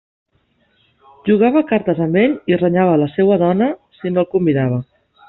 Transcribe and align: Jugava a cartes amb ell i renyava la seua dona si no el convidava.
Jugava 1.27 1.61
a 1.61 1.67
cartes 1.71 2.01
amb 2.05 2.19
ell 2.21 2.33
i 2.53 2.57
renyava 2.63 2.95
la 3.03 3.11
seua 3.19 3.39
dona 3.43 3.69
si 3.99 4.13
no 4.17 4.25
el 4.25 4.31
convidava. 4.33 4.81